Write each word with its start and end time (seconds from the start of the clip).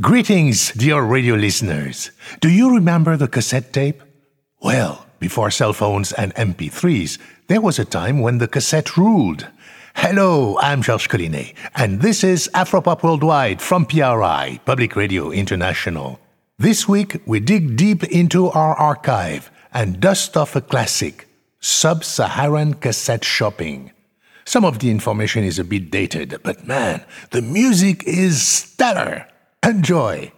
Greetings, 0.00 0.72
dear 0.72 1.02
radio 1.02 1.34
listeners. 1.34 2.12
Do 2.40 2.48
you 2.48 2.74
remember 2.74 3.14
the 3.18 3.28
cassette 3.28 3.74
tape? 3.74 4.02
Well, 4.62 5.04
before 5.20 5.50
cell 5.50 5.74
phones 5.74 6.12
and 6.12 6.34
MP3s, 6.34 7.18
there 7.48 7.60
was 7.60 7.78
a 7.78 7.84
time 7.84 8.20
when 8.20 8.38
the 8.38 8.48
cassette 8.48 8.96
ruled. 8.96 9.48
Hello, 9.94 10.56
I'm 10.60 10.80
Georges 10.80 11.08
Collinet, 11.08 11.54
and 11.76 12.00
this 12.00 12.24
is 12.24 12.48
Afropop 12.54 13.02
Worldwide 13.02 13.60
from 13.60 13.84
PRI, 13.84 14.60
Public 14.64 14.96
Radio 14.96 15.30
International. 15.30 16.18
This 16.58 16.88
week, 16.88 17.20
we 17.26 17.38
dig 17.38 17.76
deep 17.76 18.02
into 18.04 18.48
our 18.48 18.74
archive 18.74 19.50
and 19.74 20.00
dust 20.00 20.38
off 20.38 20.56
a 20.56 20.62
classic, 20.62 21.28
Sub 21.60 22.02
Saharan 22.02 22.72
Cassette 22.72 23.26
Shopping. 23.26 23.92
Some 24.46 24.64
of 24.64 24.78
the 24.78 24.90
information 24.90 25.44
is 25.44 25.58
a 25.58 25.64
bit 25.64 25.90
dated, 25.90 26.40
but 26.42 26.66
man, 26.66 27.04
the 27.30 27.42
music 27.42 28.04
is 28.04 28.40
stellar. 28.40 29.28
Enjoy! 29.64 30.32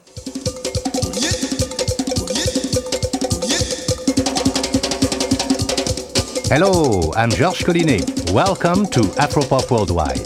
Hello, 6.52 7.10
I'm 7.16 7.30
Georges 7.30 7.64
Collinet. 7.64 8.32
Welcome 8.32 8.84
to 8.88 9.00
Afropop 9.16 9.70
Worldwide. 9.70 10.18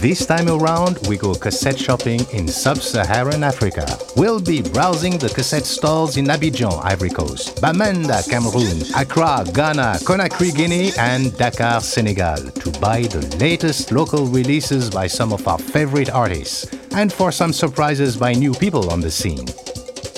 This 0.00 0.26
time 0.26 0.48
around, 0.48 0.98
we 1.06 1.16
go 1.16 1.36
cassette 1.36 1.78
shopping 1.78 2.26
in 2.32 2.48
sub-Saharan 2.48 3.44
Africa. 3.44 3.86
We'll 4.16 4.40
be 4.40 4.60
browsing 4.60 5.18
the 5.18 5.28
cassette 5.28 5.64
stalls 5.64 6.16
in 6.16 6.24
Abidjan, 6.24 6.84
Ivory 6.84 7.10
Coast, 7.10 7.62
Bamenda, 7.62 8.28
Cameroon, 8.28 8.82
Accra, 8.96 9.44
Ghana, 9.54 10.00
Conakry, 10.02 10.52
Guinea, 10.52 10.90
and 10.98 11.32
Dakar, 11.38 11.80
Senegal 11.80 12.50
to 12.50 12.80
buy 12.80 13.02
the 13.02 13.24
latest 13.38 13.92
local 13.92 14.26
releases 14.26 14.90
by 14.90 15.06
some 15.06 15.32
of 15.32 15.46
our 15.46 15.58
favorite 15.58 16.10
artists 16.10 16.81
and 16.94 17.12
for 17.12 17.32
some 17.32 17.52
surprises 17.52 18.16
by 18.16 18.32
new 18.32 18.52
people 18.54 18.90
on 18.90 19.00
the 19.00 19.10
scene. 19.10 19.46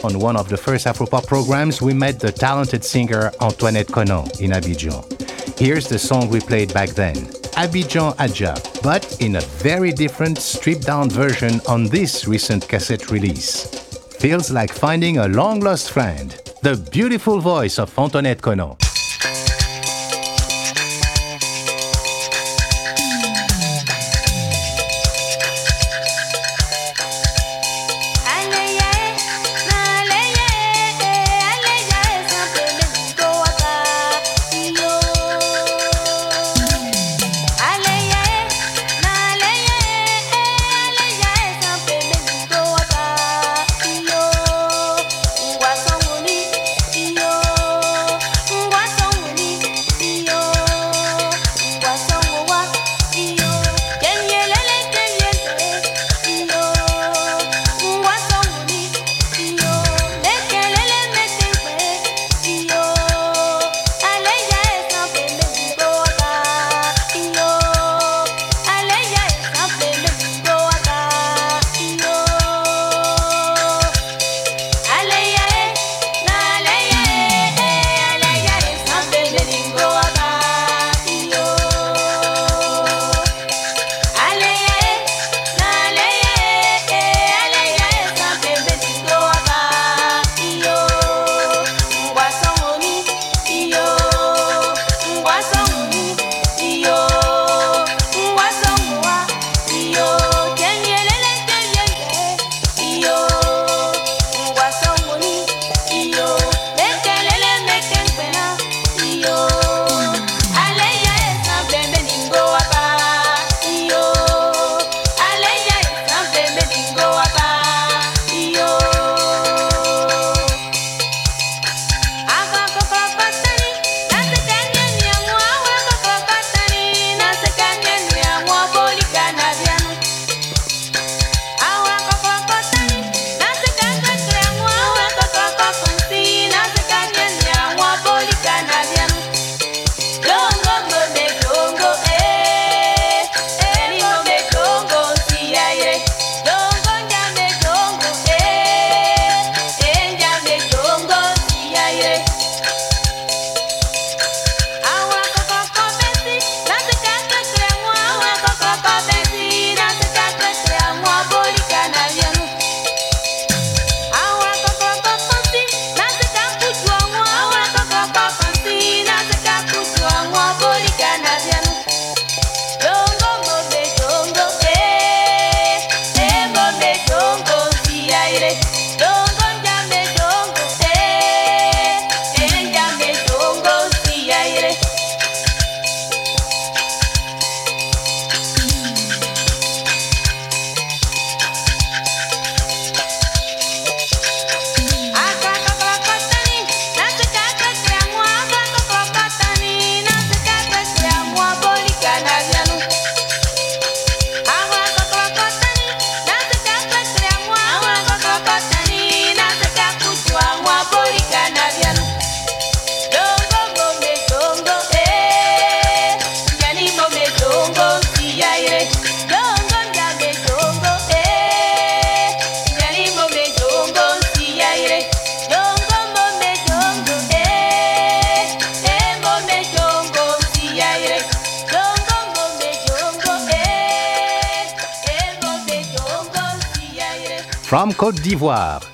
On 0.05 0.19
one 0.19 0.37
of 0.37 0.48
the 0.48 0.56
first 0.56 0.87
Afropop 0.87 1.27
programs, 1.27 1.80
we 1.80 1.95
met 1.95 2.20
the 2.20 2.31
talented 2.31 2.84
singer 2.84 3.31
Antoinette 3.41 3.86
Konan 3.86 4.41
in 4.41 4.50
Abidjan. 4.50 5.03
Here's 5.58 5.89
the 5.89 5.98
song 5.98 6.28
we 6.28 6.41
played 6.41 6.75
back 6.75 6.91
then, 6.91 7.14
Abidjan 7.56 8.14
Adja, 8.16 8.55
but 8.83 9.20
in 9.20 9.36
a 9.36 9.41
very 9.41 9.92
different 9.92 10.39
stripped 10.39 10.86
down 10.86 11.08
version 11.08 11.61
on 11.69 11.84
this 11.84 12.27
recent 12.27 12.69
cassette 12.69 13.11
release. 13.11 13.66
Feels 14.19 14.50
like 14.50 14.72
finding 14.72 15.19
a 15.19 15.28
long 15.28 15.61
lost 15.61 15.91
friend. 15.92 16.31
The 16.62 16.77
beautiful 16.91 17.41
voice 17.41 17.78
of 17.78 17.97
Antoinette 17.98 18.41
Konan. 18.41 18.94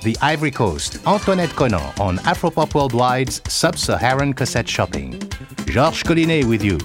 The 0.03 0.17
Ivory 0.21 0.51
Coast, 0.51 0.99
Antoinette 1.07 1.51
Konan 1.51 1.99
on 1.99 2.17
Afropop 2.19 2.73
Worldwide's 2.73 3.41
Sub-Saharan 3.51 4.33
Cassette 4.33 4.67
Shopping. 4.67 5.19
Georges 5.65 6.03
Collinet 6.03 6.45
with 6.47 6.63
you. 6.63 6.77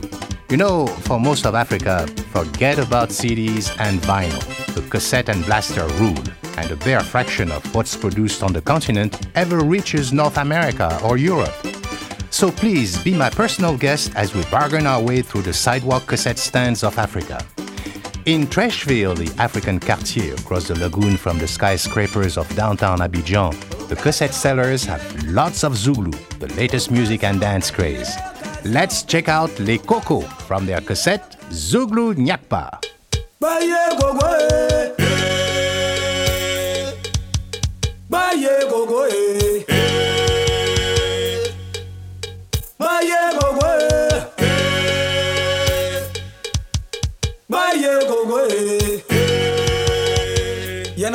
You 0.48 0.56
know, 0.56 0.86
for 0.86 1.18
most 1.18 1.46
of 1.46 1.54
Africa, 1.54 2.06
forget 2.32 2.78
about 2.78 3.08
CDs 3.08 3.74
and 3.80 4.00
vinyl. 4.02 4.40
The 4.74 4.82
cassette 4.82 5.28
and 5.28 5.44
blaster 5.44 5.86
rule, 5.98 6.22
and 6.58 6.70
a 6.70 6.76
bare 6.76 7.00
fraction 7.00 7.50
of 7.50 7.62
what's 7.74 7.96
produced 7.96 8.42
on 8.42 8.52
the 8.52 8.60
continent 8.60 9.26
ever 9.34 9.64
reaches 9.64 10.12
North 10.12 10.38
America 10.38 11.00
or 11.02 11.16
Europe. 11.16 11.54
So 12.30 12.50
please 12.50 13.02
be 13.02 13.14
my 13.14 13.30
personal 13.30 13.76
guest 13.76 14.12
as 14.14 14.34
we 14.34 14.44
bargain 14.44 14.86
our 14.86 15.02
way 15.02 15.22
through 15.22 15.42
the 15.42 15.52
sidewalk 15.54 16.06
cassette 16.06 16.38
stands 16.38 16.84
of 16.84 16.98
Africa. 16.98 17.44
In 18.26 18.44
Treichville, 18.48 19.16
the 19.16 19.32
African 19.40 19.78
quartier 19.78 20.34
across 20.34 20.66
the 20.66 20.74
lagoon 20.74 21.16
from 21.16 21.38
the 21.38 21.46
skyscrapers 21.46 22.36
of 22.36 22.52
downtown 22.56 22.98
Abidjan, 22.98 23.54
the 23.86 23.94
cassette 23.94 24.34
sellers 24.34 24.84
have 24.84 25.00
lots 25.26 25.62
of 25.62 25.74
zouglou, 25.74 26.12
the 26.40 26.52
latest 26.54 26.90
music 26.90 27.22
and 27.22 27.40
dance 27.40 27.70
craze. 27.70 28.12
Let's 28.64 29.04
check 29.04 29.28
out 29.28 29.56
Les 29.60 29.78
Coco 29.78 30.22
from 30.48 30.66
their 30.66 30.80
cassette 30.80 31.36
Zulu 31.52 32.14
Nyakpa. 32.14 32.80
Baye 33.38 33.96
gogo 33.96 34.26
eh. 34.26 34.92
Baye 38.10 38.68
gogo 38.68 39.04
eh. 39.04 39.75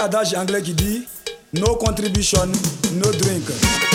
Adage 0.01 0.33
anglais 0.35 0.61
qui 0.61 0.73
dit 0.73 1.07
No 1.53 1.75
contribution, 1.75 2.47
no 2.93 3.11
drink. 3.11 3.90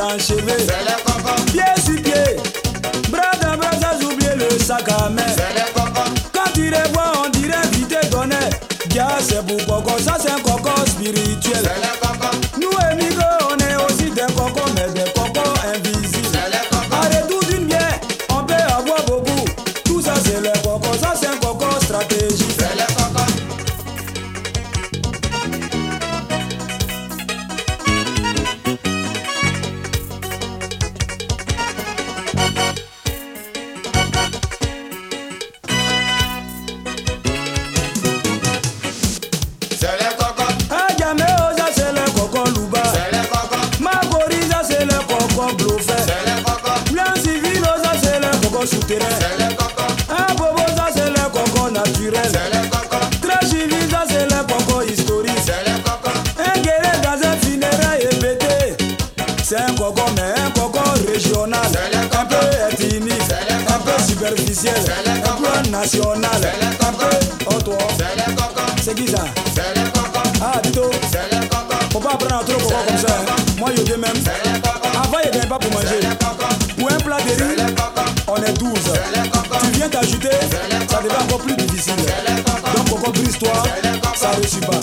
Crayon 0.00 0.08
dans 0.08 0.12
le 0.14 0.18
cheveux. 0.18 0.66
Pied 1.46 1.62
sur 1.84 2.02
pied, 2.02 2.36
bras 3.10 3.32
dans 3.42 3.56
bras 3.56 3.70
sans 3.80 4.06
oublier 4.06 4.34
le 4.36 4.58
sac 4.58 4.88
à 4.88 5.08
main. 5.08 5.22
Quand 6.32 6.52
tu 6.54 6.62
les 6.62 6.92
vois, 6.92 7.12
on 7.24 7.28
dirait 7.30 7.66
vite 7.72 8.10
donné. 8.10 8.36
Gars, 8.88 9.18
c'est 9.20 9.44
pour 9.46 9.64
coco, 9.66 9.98
ça 9.98 10.16
c'est 10.20 10.30
un 10.30 10.40
coco 10.40 10.70
spirituel. 10.86 11.62
Nous, 11.62 12.09
Moi, 73.58 73.70
je 73.76 73.94
même. 73.94 74.10
Avant, 74.94 75.18
il 75.22 75.38
n'y 75.38 75.46
pas 75.46 75.58
pour 75.58 75.72
manger. 75.72 76.00
Pour 76.78 76.90
un 76.90 76.96
plat 76.96 77.18
de 77.18 77.42
riz, 77.42 77.74
on 78.26 78.36
est 78.36 78.52
12. 78.54 78.72
Tu 79.62 79.70
viens 79.72 79.88
t'ajouter, 79.88 80.30
ça 80.88 81.02
devient 81.02 81.16
encore 81.22 81.40
plus 81.40 81.54
difficile. 81.56 81.96
Donc, 82.74 82.88
coco, 82.88 83.12
brise-toi, 83.12 83.52
ça 84.14 84.30
ne 84.30 84.36
réussit 84.36 84.66
pas. 84.66 84.80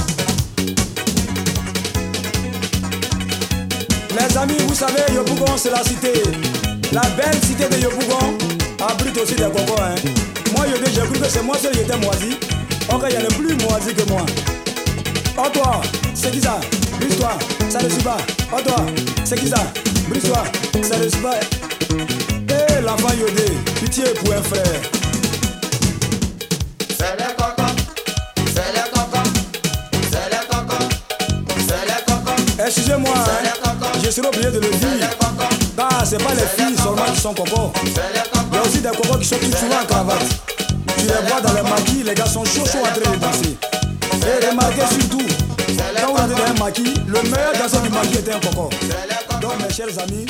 Les 4.20 4.38
amis, 4.38 4.58
vous 4.68 4.76
savez, 4.76 5.14
Yopougon, 5.16 5.58
c'est 5.58 5.72
la 5.72 5.84
cité. 5.84 6.14
La 6.92 7.02
belle 7.02 7.42
cité 7.44 7.68
de 7.68 7.82
Yopougon 7.82 8.38
abrite 8.88 9.18
aussi 9.18 9.36
des 9.36 9.44
cocos. 9.44 9.82
Hein. 9.82 9.96
Moi, 10.56 10.66
je 10.70 10.92
j'ai 10.92 11.02
cru 11.02 11.20
que 11.20 11.28
c'est 11.28 11.44
moi 11.44 11.58
seul 11.58 11.72
qui 11.72 11.80
était 11.80 11.98
moisi. 11.98 12.38
Ok, 12.94 13.04
il 13.10 13.14
y 13.14 13.18
a 13.18 13.22
le 13.22 13.28
plus 13.30 13.56
moisi 13.66 13.94
que 13.96 14.08
moi. 14.10 14.26
Oh 15.40 15.50
toi, 15.54 15.82
c'est 16.16 16.32
qui 16.32 16.42
ça 16.42 16.60
Brise-toi, 17.00 17.30
ça 17.70 17.80
ne 17.80 17.90
suit 17.90 18.02
pas. 18.02 18.18
Oh 18.52 18.60
toi, 18.60 18.78
c'est 19.24 19.40
qui 19.40 19.48
ça 19.48 19.58
Brise-toi, 20.10 20.44
ça 20.82 20.98
ne 20.98 21.08
suit 21.08 21.22
pas. 21.22 21.40
Eh 22.50 22.82
l'enfant 22.82 23.14
Yodé, 23.14 23.46
pitié 23.80 24.06
pour 24.16 24.34
un 24.34 24.42
frère. 24.42 24.64
Excusez-moi, 32.66 33.14
hein, 33.16 33.88
je 34.04 34.10
serai 34.10 34.28
obligé 34.28 34.52
de 34.52 34.60
le 34.60 34.70
dire. 34.70 35.10
Bah, 35.78 35.88
c'est 36.04 36.18
pas 36.18 36.34
les 36.34 36.64
filles 36.64 36.76
seulement 36.76 37.14
qui 37.14 37.22
sont 37.22 37.34
cocos. 37.36 37.72
Il 37.86 38.56
y 38.56 38.58
a 38.58 38.62
aussi 38.64 38.80
des 38.80 38.90
cocos 38.90 39.20
qui 39.20 39.26
sont 39.26 39.38
tout 39.38 39.56
souvent 39.56 39.82
en 39.84 39.86
cravate. 39.86 40.18
Tu 40.98 41.06
les 41.06 41.30
vois 41.30 41.42
dans 41.42 41.54
les 41.54 41.62
maquis, 41.62 42.04
les 42.04 42.16
gars 42.16 42.26
sont 42.26 42.44
chauds 42.44 42.66
chauds 42.66 42.80
en 42.80 43.00
train 43.00 43.12
de 43.12 43.20
danser. 43.20 43.67
Et 44.26 44.50
remarquez 44.50 44.82
surtout, 45.00 45.28
quand 46.02 46.14
vous 46.14 46.34
dans 46.34 46.44
un 46.44 46.64
maquis, 46.64 46.94
le 47.08 47.22
meilleur 47.24 47.54
danseur 47.60 47.82
du 47.82 47.90
maquis 47.90 48.18
était 48.18 48.34
un 48.34 48.40
coco. 48.40 48.70
Donc 49.42 49.52
mes 49.62 49.74
chers 49.74 50.00
amis, 50.00 50.26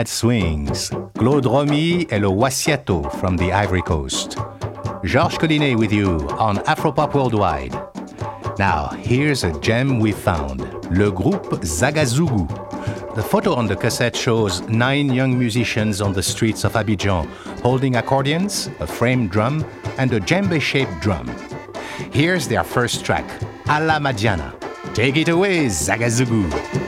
that 0.00 0.08
swings. 0.08 0.90
Claude 1.18 1.44
Romy 1.44 2.06
et 2.10 2.18
le 2.18 2.28
Wasiato 2.28 3.02
from 3.20 3.36
the 3.36 3.52
Ivory 3.52 3.82
Coast. 3.82 4.38
Georges 5.04 5.36
Collinet 5.36 5.76
with 5.76 5.92
you 5.92 6.26
on 6.38 6.56
Afropop 6.64 7.12
Worldwide. 7.12 7.74
Now, 8.58 8.88
here's 8.88 9.44
a 9.44 9.52
gem 9.60 9.98
we 9.98 10.12
found. 10.12 10.60
Le 10.90 11.12
groupe 11.12 11.60
Zagazougou. 11.60 12.48
The 13.14 13.22
photo 13.22 13.52
on 13.54 13.66
the 13.66 13.76
cassette 13.76 14.16
shows 14.16 14.62
nine 14.68 15.12
young 15.12 15.38
musicians 15.38 16.00
on 16.00 16.14
the 16.14 16.22
streets 16.22 16.64
of 16.64 16.72
Abidjan 16.72 17.26
holding 17.60 17.96
accordions, 17.96 18.70
a 18.80 18.86
frame 18.86 19.28
drum, 19.28 19.66
and 19.98 20.10
a 20.14 20.20
djembe 20.20 20.62
shaped 20.62 20.98
drum. 21.02 21.28
Here's 22.10 22.48
their 22.48 22.64
first 22.64 23.04
track, 23.04 23.26
A 23.68 23.84
la 23.84 23.98
Madiana. 23.98 24.54
Take 24.94 25.18
it 25.18 25.28
away, 25.28 25.66
Zagazougou. 25.66 26.79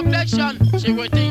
affliction. 0.00 0.78
She 0.78 0.92
waiting 0.92 1.29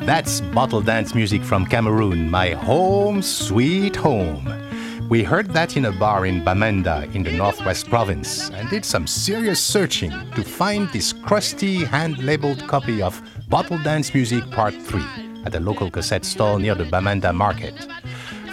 That's 0.00 0.40
bottle 0.40 0.80
dance 0.80 1.14
music 1.14 1.42
from 1.42 1.66
Cameroon, 1.66 2.30
my 2.30 2.50
home 2.50 3.22
sweet 3.22 3.94
home. 3.96 4.48
We 5.08 5.22
heard 5.22 5.50
that 5.50 5.76
in 5.76 5.84
a 5.84 5.92
bar 5.92 6.24
in 6.24 6.42
Bamenda 6.44 7.12
in 7.14 7.22
the 7.22 7.32
Northwest 7.32 7.88
Province 7.90 8.50
and 8.50 8.68
did 8.70 8.84
some 8.84 9.06
serious 9.06 9.60
searching 9.62 10.10
to 10.34 10.42
find 10.42 10.88
this 10.88 11.12
crusty 11.12 11.84
hand 11.84 12.18
labeled 12.22 12.66
copy 12.66 13.02
of 13.02 13.20
Bottle 13.48 13.78
Dance 13.78 14.14
Music 14.14 14.48
Part 14.50 14.74
3 14.74 15.02
at 15.44 15.54
a 15.54 15.60
local 15.60 15.90
cassette 15.90 16.24
stall 16.24 16.58
near 16.58 16.74
the 16.74 16.84
Bamenda 16.84 17.34
market. 17.34 17.74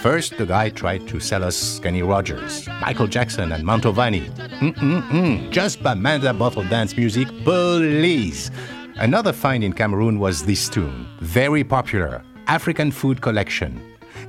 First, 0.02 0.38
the 0.38 0.46
guy 0.46 0.70
tried 0.70 1.08
to 1.08 1.20
sell 1.20 1.44
us 1.44 1.80
Kenny 1.80 2.02
Rogers, 2.04 2.68
Michael 2.82 3.08
Jackson, 3.08 3.52
and 3.52 3.64
Mantovani. 3.64 4.30
Mm-mm-mm, 4.60 5.50
just 5.52 5.82
Bamenda 5.82 6.38
Bottle 6.38 6.64
Dance 6.64 6.96
Music, 6.98 7.28
please! 7.44 8.52
Another 9.00 9.32
find 9.32 9.64
in 9.64 9.74
Cameroon 9.74 10.18
was 10.18 10.44
this 10.44 10.68
tune, 10.68 11.06
very 11.20 11.64
popular 11.64 12.24
African 12.48 12.90
Food 12.90 13.22
Collection. 13.22 13.80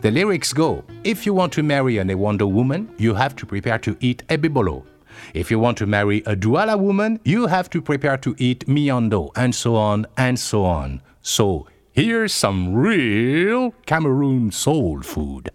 The 0.02 0.11
lyrics 0.11 0.52
go 0.52 0.85
If 1.04 1.24
you 1.24 1.33
want 1.33 1.54
to 1.54 1.62
marry 1.62 1.96
an 1.96 2.09
Ewondo 2.09 2.46
woman, 2.52 2.92
you 2.98 3.14
have 3.14 3.35
to 3.37 3.46
prepare 3.46 3.78
to 3.78 3.96
eat 4.00 4.22
ebobolo. 4.28 4.85
If 5.33 5.50
you 5.50 5.59
want 5.59 5.78
to 5.78 5.87
marry 5.87 6.18
a 6.26 6.37
Douala 6.37 6.78
woman, 6.78 7.18
you 7.24 7.46
have 7.46 7.70
to 7.70 7.81
prepare 7.81 8.18
to 8.18 8.35
eat 8.37 8.66
miondo, 8.66 9.31
and 9.37 9.54
so 9.54 9.74
on 9.74 10.07
and 10.18 10.38
so 10.38 10.66
on. 10.66 11.00
So, 11.22 11.66
here's 11.92 12.35
some 12.35 12.74
real 12.74 13.72
Cameroon 13.87 14.52
soul 14.52 15.00
food. 15.00 15.50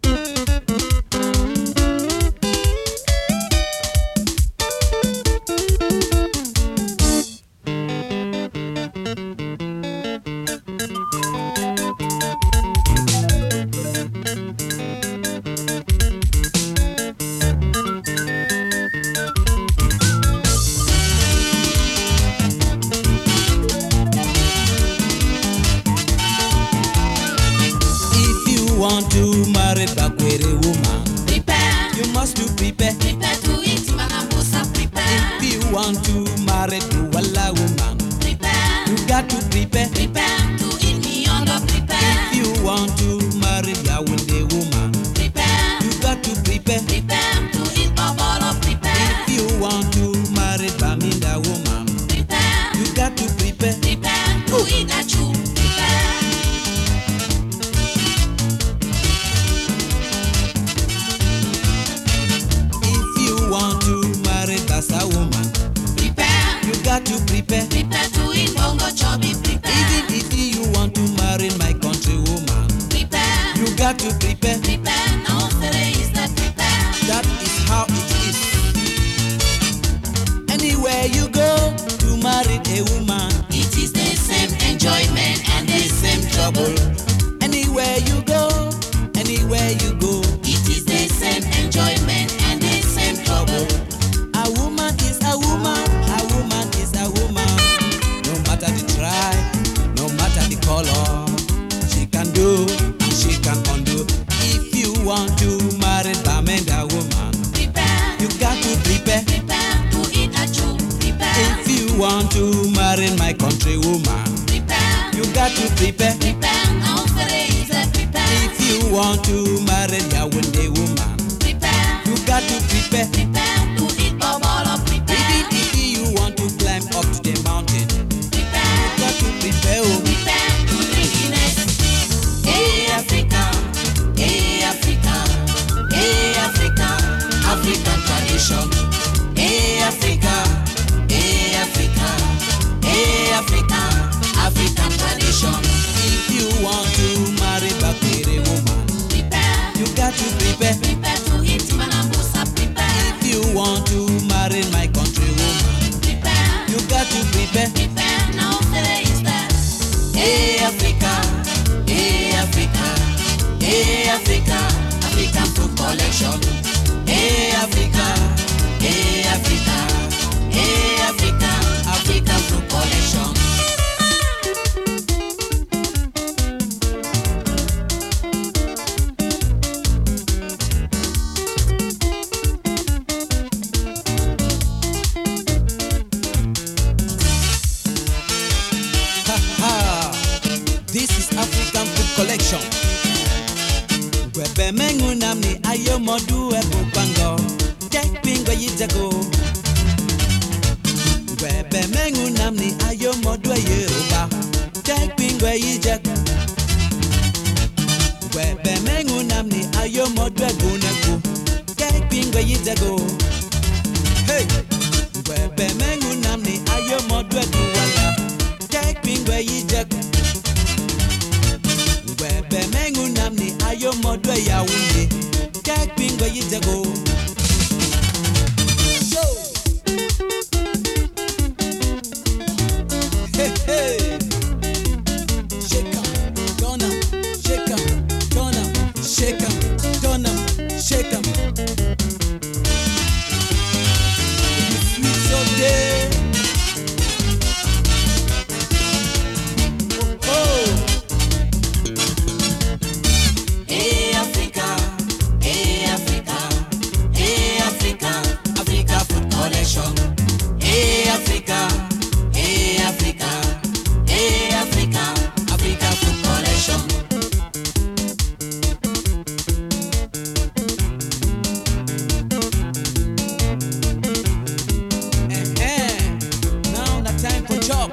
Chop 277.65 277.91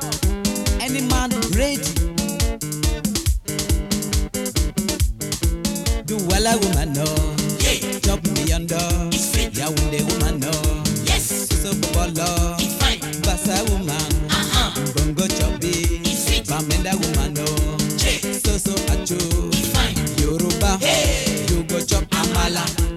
any 0.81 1.01
man 1.03 1.31
ready. 1.57 1.79
Do 6.07 6.17
well 6.29 6.47
a 6.47 6.59
woman 6.59 6.93
no. 6.93 7.05
Yeah. 7.61 7.99
Job 8.01 8.21
me 8.35 8.53
under. 8.53 8.77
Yàwó 9.59 9.91
de 9.91 10.03
woman 10.09 10.41
no. 10.41 10.51
Yes. 11.07 11.49
so 11.49 11.55
Soso 11.57 11.75
bọ̀bọ̀ 11.81 12.07
lọ. 12.19 12.31
Basa 13.27 13.57
woman. 13.69 14.11
Uh-huh. 14.39 14.71
Bongo 14.95 15.27
chọbi. 15.39 15.73
Bamenda 16.49 16.93
woman 17.01 17.35
no. 17.35 17.47
Yeah. 18.03 18.21
Soso 18.45 18.75
ajo. 18.93 19.19
Yorùbá. 20.23 20.71
Hey. 20.81 21.47
You 21.51 21.63
go 21.71 21.79
chop 21.91 22.05
amala. 22.21 22.65
Hey. 22.67 22.90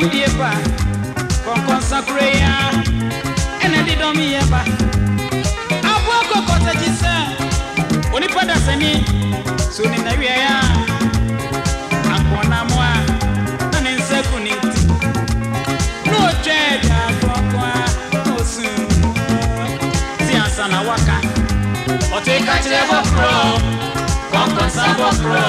yi 0.00 0.08
die 0.08 0.26
pa 0.38 0.50
kɔnkɔn 1.44 1.80
sakure 1.88 2.28
ɛna 3.62 3.76
ɛdi 3.80 3.94
dɔm 4.00 4.16
yɛ 4.32 4.40
pa 4.52 4.60
abo 5.92 6.10
akɔkɔ 6.20 6.54
tɛkyi 6.64 6.90
sɛ 7.00 7.12
onipa 8.14 8.42
dasani 8.48 8.92
so 9.74 9.82
ni 9.90 9.98
na 10.06 10.12
wia 10.20 10.34
ya 10.44 10.56
akɔnamoa 12.16 12.90
na 13.72 13.78
ne 13.84 13.90
nsa 13.98 14.18
ku 14.28 14.36
ne 14.44 14.52
nti. 14.64 14.80
Na 16.10 16.16
otwa 16.28 16.54
ɛda 16.72 16.98
kɔnkɔn 17.20 17.72
a 18.16 18.20
osu 18.40 18.68
ti 20.26 20.32
ansa 20.42 20.64
na 20.72 20.80
waka. 20.88 21.16
Ɔte 22.16 22.34
ka 22.46 22.54
kyerɛ 22.62 22.80
bɔkorɔ 22.90 23.36
kɔnkɔn 24.32 24.68
sa 24.76 24.84
bɔkorɔ 24.98 25.44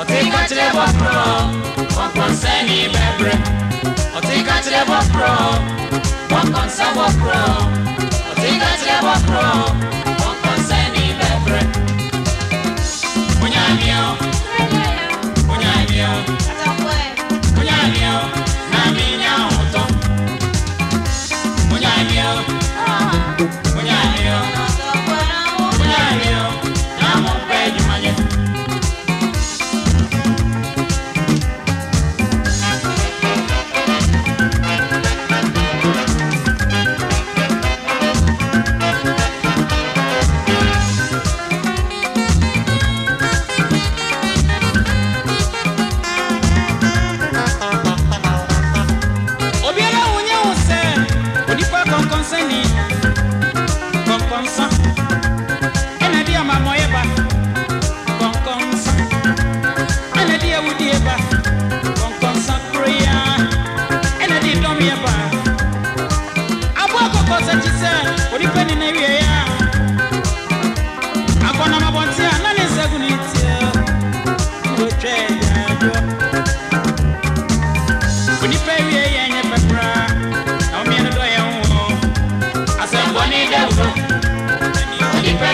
ɔte 0.00 0.16
ka 0.32 0.40
kyerɛ 0.48 0.66
bɔkorɔ. 0.76 1.77
wɔkɔn 1.98 2.32
sɛ 2.42 2.52
ne 2.68 2.78
bɛbrɛ 2.94 3.32
ɔte 4.16 4.34
ka 4.46 4.54
kyerɛ 4.64 4.80
wɔkorɔ 4.90 5.32
wɔkɔn 6.32 6.68
sɛ 6.76 6.86
wɔkorɔ 6.98 7.42
ɔte 8.30 8.48
ka 8.62 8.70
kyerɛ 8.80 8.96
wɔkorɔ 9.06 9.46
wɔkɔn 10.22 10.58
sɛ 10.68 10.78
ne 10.94 11.04
bɛbrɛ 11.20 11.60
onyameo 13.44 14.04
onyameo 15.52 16.37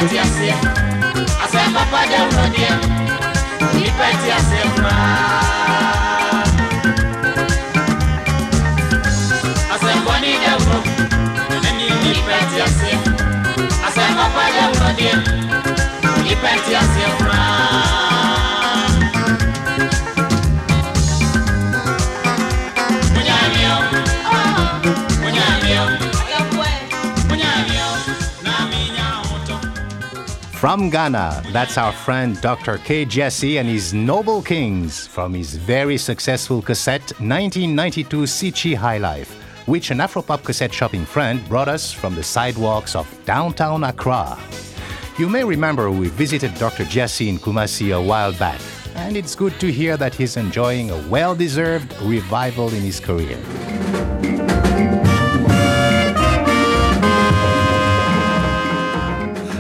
ti 0.09 0.17
ase 0.25 0.49
asɛm 1.45 1.69
papa 1.77 2.01
de 2.11 2.19
wuro 2.29 2.47
deɛ 2.55 2.71
nipa 3.77 4.07
ti 4.21 4.29
ase 4.39 4.59
koraa 4.75 6.43
asɛm 9.75 9.99
bɔne 10.07 10.31
de 10.43 10.51
wuro 10.61 10.79
ne 11.63 11.71
ne 11.79 11.87
nipa 12.03 12.37
ti 12.51 12.57
ase 12.67 12.91
asɛm 13.87 14.11
papa 14.19 14.45
de 14.55 14.63
wuro 14.73 14.91
deɛ 14.99 15.15
nipa 16.25 16.51
ti 16.65 16.73
ase 16.81 17.03
koraa. 17.19 18.14
From 30.65 30.89
Ghana, 30.89 31.43
that's 31.53 31.77
our 31.77 31.93
friend 31.93 32.41
Dr. 32.41 32.79
K. 32.79 33.05
Gyasi 33.05 33.61
and 33.61 33.69
his 33.69 33.93
Noble 33.93 34.41
Kings 34.41 35.07
from 35.07 35.35
his 35.35 35.57
very 35.57 35.99
successful 35.99 36.63
cassette 36.63 37.13
1992 37.21 38.23
Sikyi 38.23 38.75
High 38.75 38.97
Life, 38.97 39.37
which 39.67 39.91
an 39.91 39.99
Afropop 39.99 40.43
cassette 40.43 40.73
shopping 40.73 41.05
friend 41.05 41.47
brought 41.51 41.69
us 41.69 41.93
from 41.93 42.15
the 42.15 42.23
sidewalks 42.23 42.97
of 42.97 43.07
downtown 43.27 43.85
Accra. 43.85 44.39
You 45.19 45.29
may 45.29 45.45
remember 45.45 45.91
we 45.91 46.09
visited 46.09 46.55
Dr. 46.55 46.85
Gyasi 46.85 47.29
in 47.29 47.39
Kumasi 47.39 47.95
a 47.95 48.01
while 48.01 48.33
back, 48.33 48.59
and 48.95 49.19
it's 49.19 49.35
good 49.35 49.61
to 49.61 49.71
hear 49.71 49.99
that 49.99 50.15
he's 50.15 50.39
enjoying 50.39 50.91
a 50.91 51.09
well 51.09 51.35
deserved 51.35 51.95
revival 52.01 52.69
in 52.69 52.81
his 52.81 53.01
career. 53.01 53.37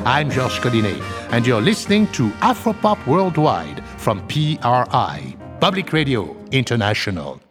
I'm 0.06 0.30
Georges 0.30 0.58
Collinet, 0.58 1.00
and 1.32 1.46
you're 1.46 1.62
listening 1.62 2.06
to 2.08 2.28
Afropop 2.42 3.06
Worldwide 3.06 3.82
from 3.96 4.20
PRI, 4.28 5.34
Public 5.60 5.94
Radio 5.94 6.36
International. 6.50 7.43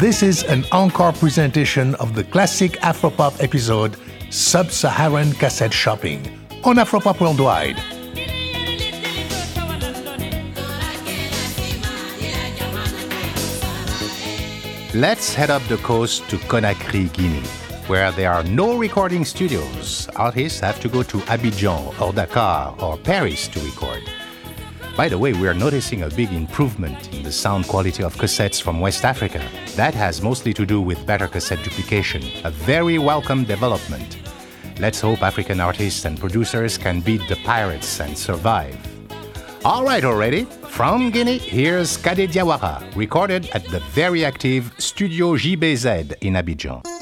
This 0.00 0.22
is 0.22 0.44
an 0.44 0.64
encore 0.72 1.12
presentation 1.12 1.94
of 1.96 2.14
the 2.14 2.24
classic 2.24 2.80
Afropop 2.80 3.38
episode 3.44 3.98
Sub 4.30 4.70
Saharan 4.70 5.34
Cassette 5.34 5.74
Shopping 5.74 6.26
on 6.64 6.76
Afropop 6.76 7.20
Worldwide. 7.20 7.76
Let's 14.94 15.34
head 15.34 15.50
up 15.50 15.62
the 15.68 15.76
coast 15.82 16.26
to 16.30 16.38
Conakry, 16.48 17.12
Guinea, 17.12 17.46
where 17.86 18.10
there 18.10 18.32
are 18.32 18.44
no 18.44 18.78
recording 18.78 19.26
studios. 19.26 20.08
Artists 20.16 20.60
have 20.60 20.80
to 20.80 20.88
go 20.88 21.02
to 21.02 21.18
Abidjan 21.28 22.00
or 22.00 22.14
Dakar 22.14 22.74
or 22.80 22.96
Paris 22.96 23.48
to 23.48 23.60
record. 23.60 24.02
By 24.96 25.10
the 25.10 25.18
way, 25.18 25.34
we 25.34 25.46
are 25.46 25.52
noticing 25.52 26.04
a 26.04 26.08
big 26.08 26.32
improvement 26.32 27.12
in 27.12 27.22
the 27.22 27.32
sound 27.32 27.68
quality 27.68 28.02
of 28.02 28.16
cassettes 28.16 28.62
from 28.62 28.80
West 28.80 29.04
Africa. 29.04 29.46
That 29.76 29.94
has 29.94 30.20
mostly 30.20 30.52
to 30.54 30.66
do 30.66 30.80
with 30.80 31.06
better 31.06 31.28
cassette 31.28 31.62
duplication, 31.62 32.22
a 32.44 32.50
very 32.50 32.98
welcome 32.98 33.44
development. 33.44 34.18
Let's 34.78 35.00
hope 35.00 35.22
African 35.22 35.60
artists 35.60 36.04
and 36.04 36.18
producers 36.18 36.76
can 36.76 37.00
beat 37.00 37.26
the 37.28 37.36
pirates 37.44 38.00
and 38.00 38.16
survive. 38.16 38.76
All 39.64 39.84
right, 39.84 40.04
already. 40.04 40.44
From 40.68 41.10
Guinea, 41.10 41.38
here's 41.38 41.96
Kade 41.98 42.28
Diawara, 42.28 42.82
recorded 42.96 43.48
at 43.50 43.64
the 43.66 43.80
very 43.92 44.24
active 44.24 44.72
Studio 44.78 45.36
JBZ 45.36 46.14
in 46.22 46.34
Abidjan. 46.34 46.99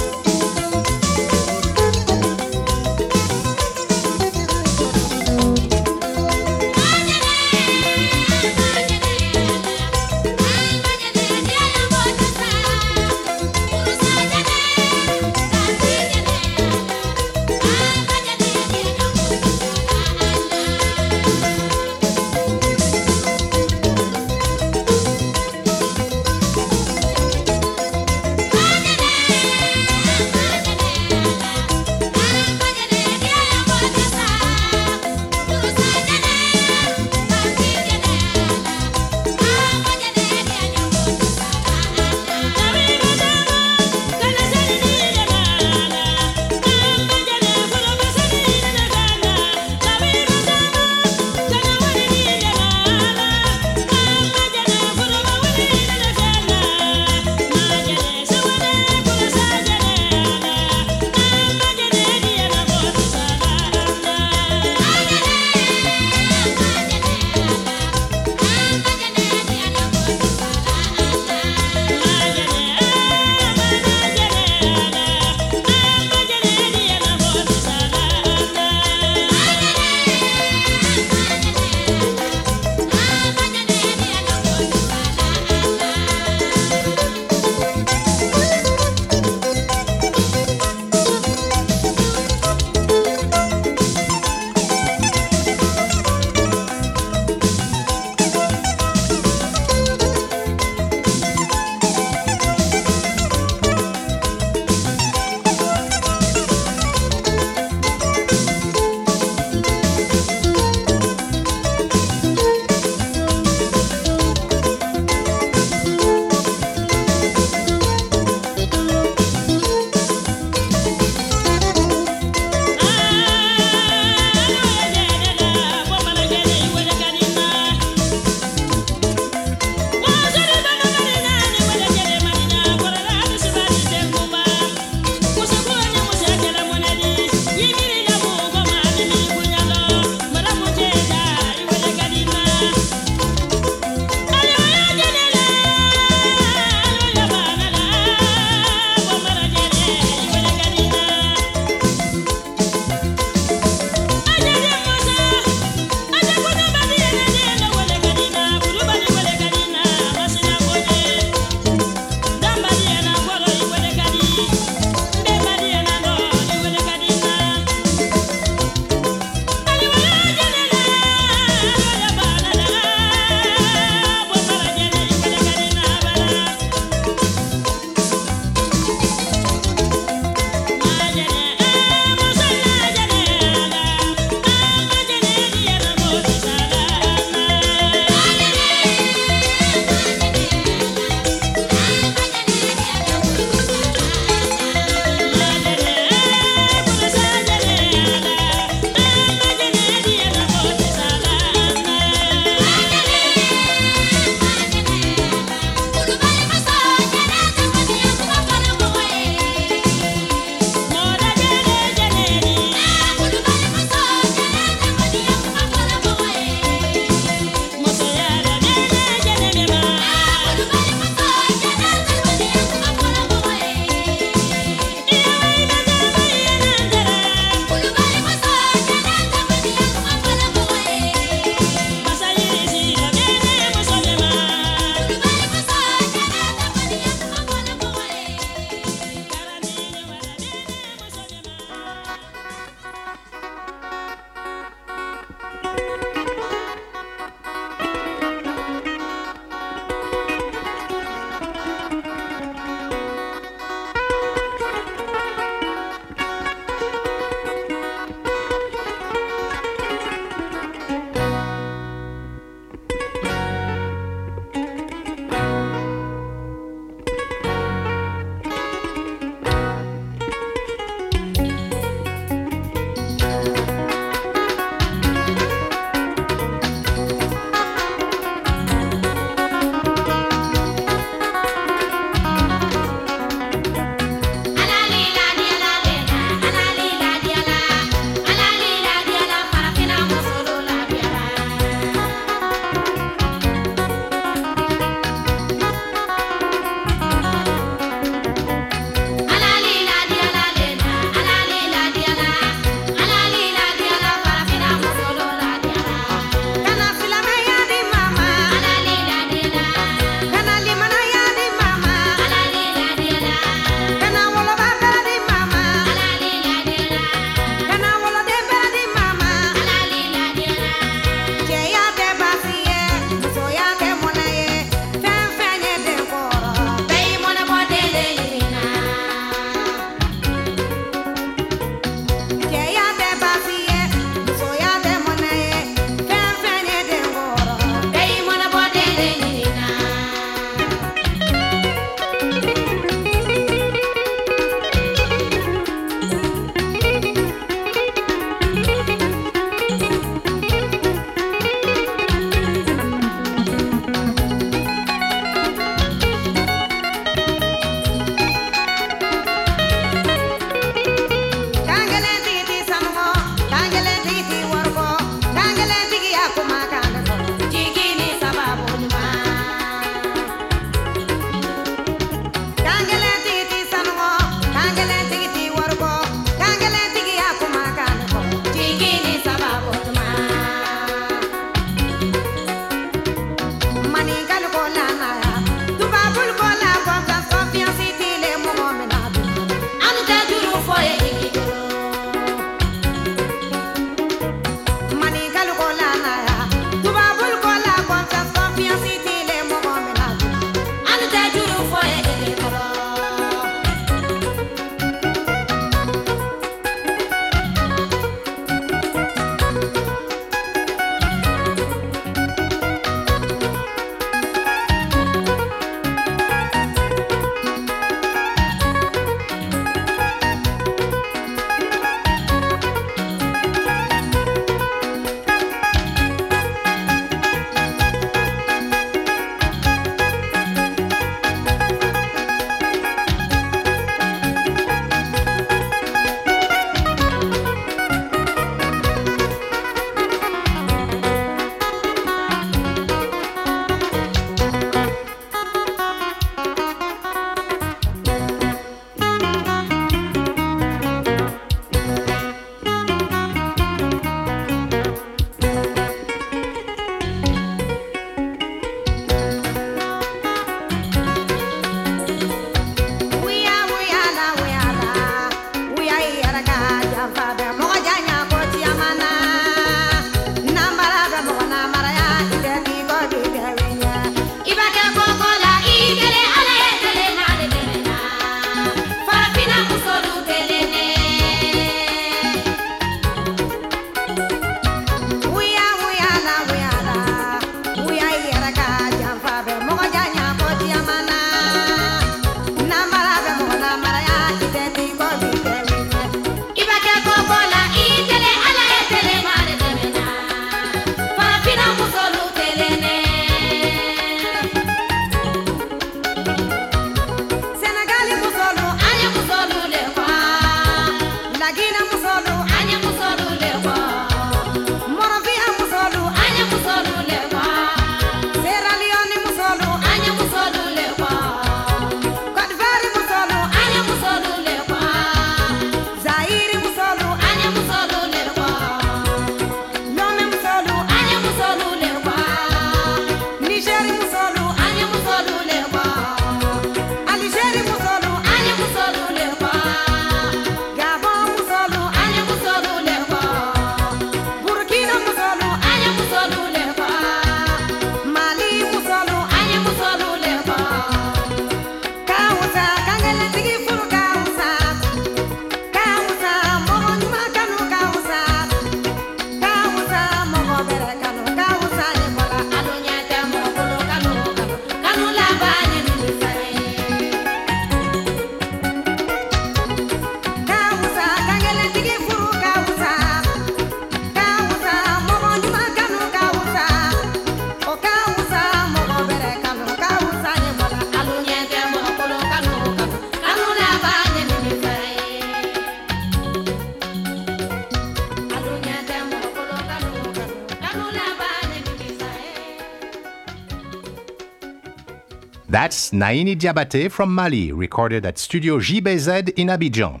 Naini 595.94 596.36
Diabaté 596.36 596.90
from 596.90 597.14
Mali, 597.14 597.52
recorded 597.52 598.04
at 598.04 598.18
Studio 598.18 598.58
JBZ 598.58 599.38
in 599.38 599.46
Abidjan. 599.46 600.00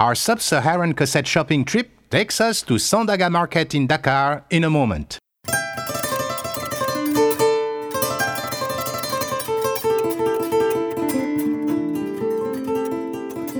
Our 0.00 0.16
sub 0.16 0.40
Saharan 0.40 0.94
cassette 0.94 1.28
shopping 1.28 1.64
trip 1.64 1.90
takes 2.10 2.40
us 2.40 2.60
to 2.62 2.74
Sandaga 2.74 3.30
Market 3.30 3.72
in 3.72 3.86
Dakar 3.86 4.44
in 4.50 4.64
a 4.64 4.70
moment. 4.70 5.18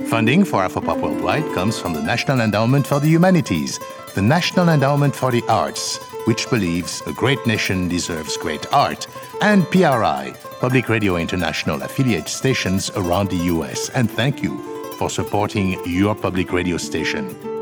Funding 0.09 0.43
for 0.43 0.67
Afropop 0.67 0.99
Worldwide 1.01 1.45
comes 1.55 1.79
from 1.79 1.93
the 1.93 2.03
National 2.03 2.41
Endowment 2.41 2.85
for 2.85 2.99
the 2.99 3.07
Humanities, 3.07 3.79
the 4.15 4.21
National 4.21 4.67
Endowment 4.67 5.15
for 5.15 5.31
the 5.31 5.41
Arts, 5.47 5.97
which 6.25 6.49
believes 6.49 7.01
a 7.07 7.13
great 7.13 7.47
nation 7.47 7.87
deserves 7.87 8.35
great 8.35 8.71
art, 8.73 9.07
and 9.41 9.65
PRI, 9.71 10.33
Public 10.63 10.87
Radio 10.87 11.17
International 11.17 11.81
affiliate 11.81 12.29
stations 12.29 12.89
around 12.91 13.29
the 13.29 13.51
US. 13.51 13.89
And 13.89 14.09
thank 14.09 14.41
you 14.41 14.57
for 14.97 15.09
supporting 15.09 15.77
your 15.85 16.15
public 16.15 16.53
radio 16.53 16.77
station. 16.77 17.52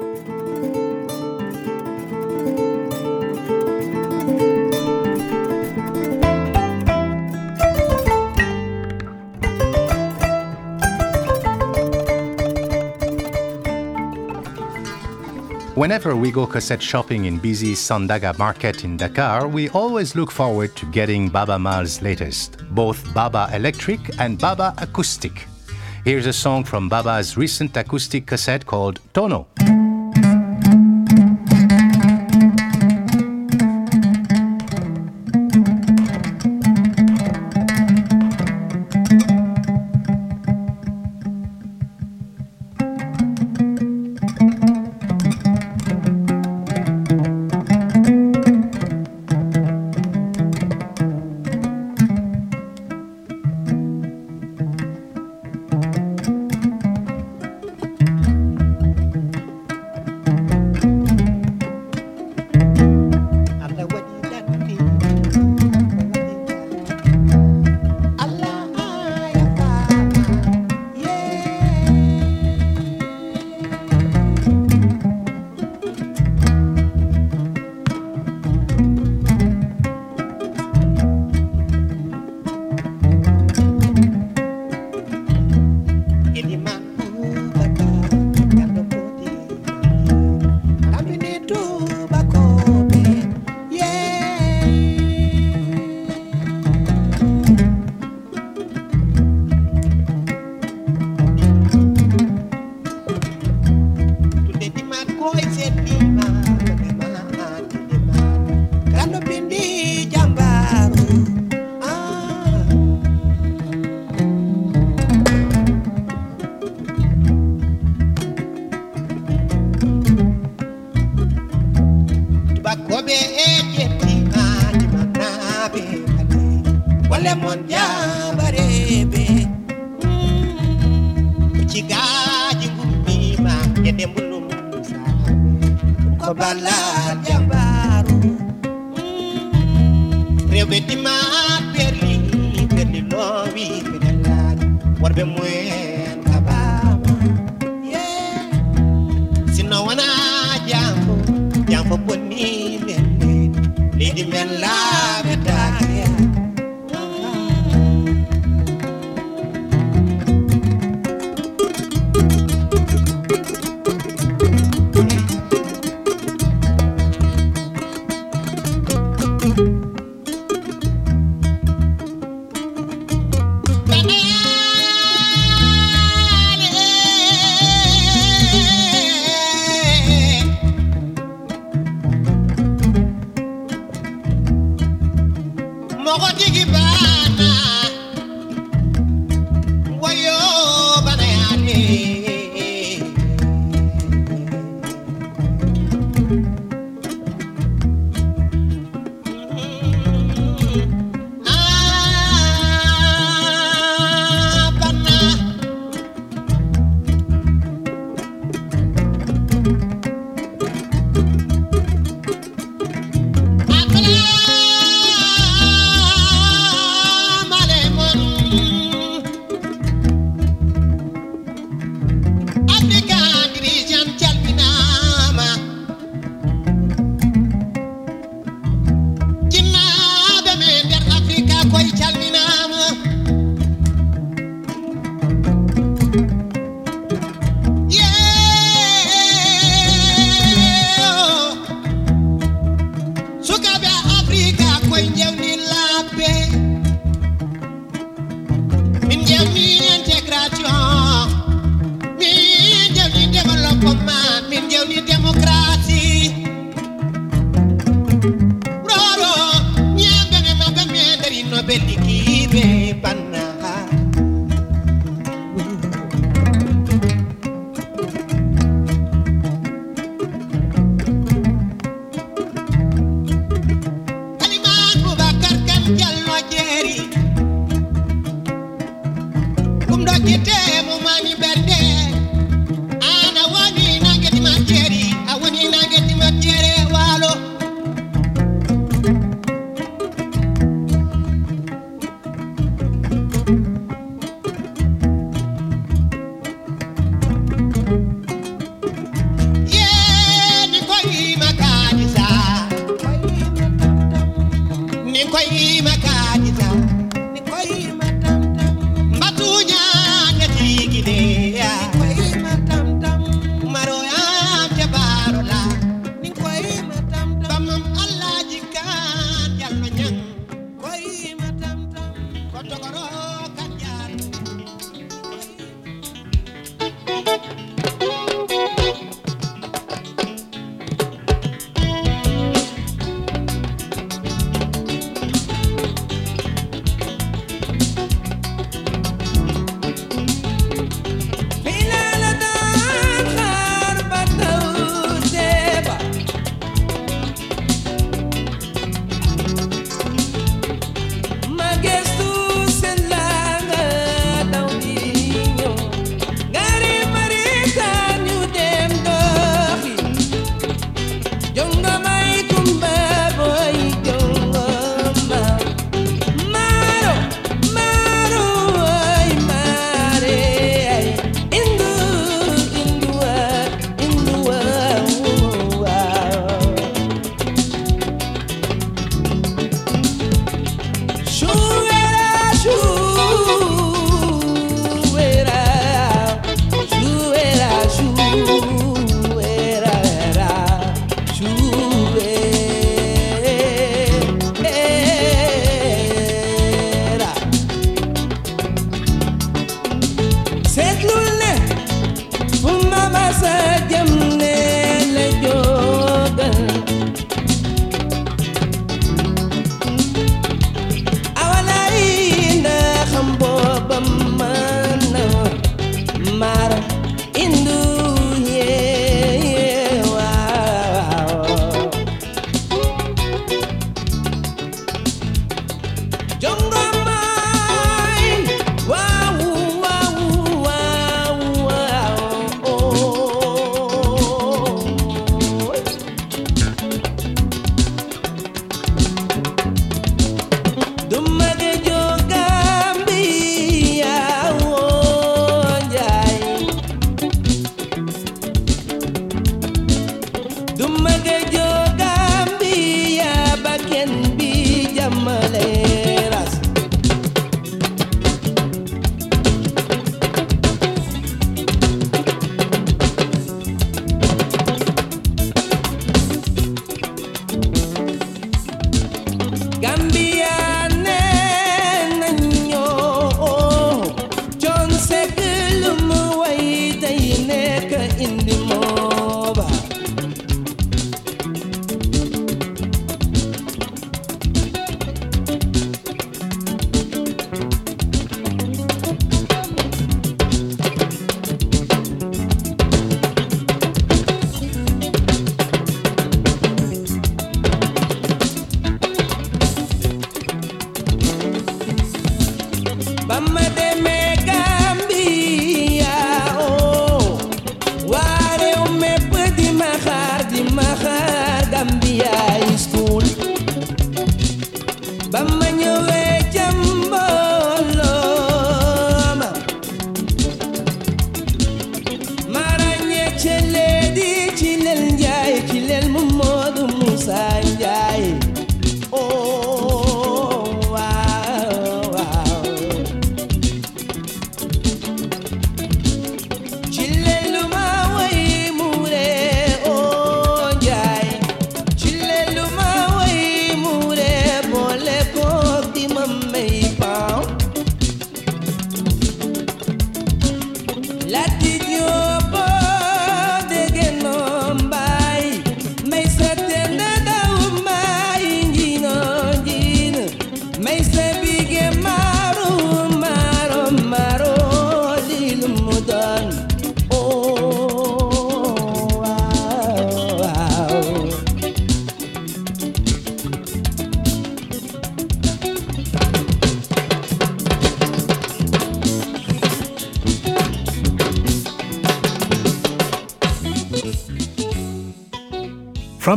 Whenever 15.81 16.15
we 16.15 16.29
go 16.29 16.45
cassette 16.45 16.79
shopping 16.79 17.25
in 17.25 17.39
busy 17.39 17.73
Sandaga 17.73 18.37
market 18.37 18.83
in 18.83 18.97
Dakar, 18.97 19.47
we 19.47 19.67
always 19.69 20.15
look 20.15 20.29
forward 20.29 20.75
to 20.75 20.85
getting 20.91 21.27
Baba 21.27 21.57
Maal's 21.57 22.03
latest, 22.03 22.63
both 22.69 23.11
Baba 23.15 23.49
Electric 23.51 23.99
and 24.19 24.37
Baba 24.37 24.75
Acoustic. 24.77 25.47
Here's 26.05 26.27
a 26.27 26.33
song 26.33 26.65
from 26.65 26.87
Baba's 26.87 27.35
recent 27.35 27.75
acoustic 27.75 28.27
cassette 28.27 28.63
called 28.63 28.99
Tono. 29.15 29.47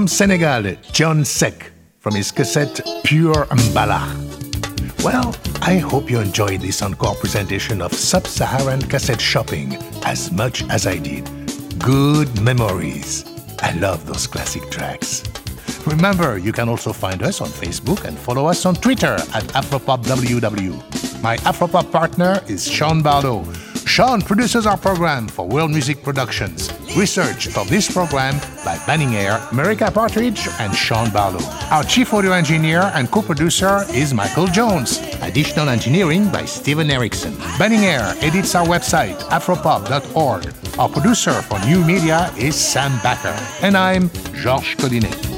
From 0.04 0.08
Senegal, 0.10 0.64
Thione 0.92 1.24
Seck, 1.24 1.72
from 1.98 2.14
his 2.14 2.30
cassette 2.30 2.78
Pure 3.04 3.46
Mbala. 3.46 4.02
Well, 5.02 5.34
I 5.62 5.78
hope 5.78 6.10
you 6.10 6.20
enjoyed 6.20 6.60
this 6.60 6.82
encore 6.82 7.14
presentation 7.14 7.80
of 7.80 7.94
Sub 7.94 8.26
Saharan 8.26 8.82
cassette 8.82 9.18
shopping 9.18 9.76
as 10.04 10.30
much 10.30 10.62
as 10.68 10.86
I 10.86 10.98
did. 10.98 11.24
Good 11.78 12.38
memories. 12.42 13.24
I 13.62 13.72
love 13.78 14.04
those 14.04 14.26
classic 14.26 14.68
tracks. 14.68 15.22
Remember, 15.86 16.36
you 16.36 16.52
can 16.52 16.68
also 16.68 16.92
find 16.92 17.22
us 17.22 17.40
on 17.40 17.48
Facebook 17.48 18.04
and 18.04 18.18
follow 18.18 18.44
us 18.44 18.66
on 18.66 18.74
Twitter 18.74 19.14
at 19.32 19.44
AfropopWW. 19.56 21.22
My 21.22 21.38
Afropop 21.38 21.90
partner 21.90 22.42
is 22.46 22.70
Sean 22.70 23.00
Barlow. 23.00 23.50
Sean 23.86 24.20
produces 24.20 24.66
our 24.66 24.76
program 24.76 25.28
for 25.28 25.48
World 25.48 25.70
Music 25.70 26.02
Productions. 26.02 26.70
Research 26.94 27.46
for 27.46 27.64
this 27.64 27.90
program 27.90 28.38
by 28.64 28.78
Banning 28.86 29.14
Eyre, 29.14 29.46
America 29.52 29.90
Partridge, 29.90 30.48
and 30.58 30.74
Sean 30.74 31.10
Barlow. 31.10 31.44
Our 31.70 31.84
chief 31.84 32.14
audio 32.14 32.32
engineer 32.32 32.90
and 32.94 33.10
co-producer 33.10 33.84
is 33.90 34.14
Michael 34.14 34.46
Jones. 34.46 34.98
Additional 35.22 35.68
engineering 35.68 36.30
by 36.30 36.44
Steven 36.44 36.90
Erickson. 36.90 37.36
Banning 37.58 37.84
Eyre 37.84 38.14
edits 38.20 38.54
our 38.54 38.66
website, 38.66 39.16
afropop.org. 39.30 40.54
Our 40.78 40.88
producer 40.88 41.34
for 41.42 41.58
new 41.66 41.84
media 41.84 42.32
is 42.36 42.56
Sam 42.56 42.98
Backer. 43.02 43.36
And 43.62 43.76
I'm 43.76 44.10
Georges 44.34 44.74
Collinet. 44.76 45.34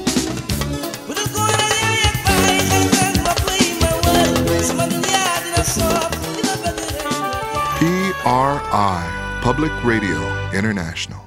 PRI, 8.26 9.40
Public 9.42 9.70
Radio 9.84 10.18
International. 10.52 11.20